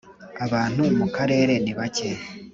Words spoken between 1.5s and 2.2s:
nibake.